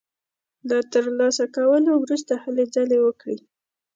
[0.69, 3.37] له تر لاسه کولو وروسته هلې ځلې وکړي.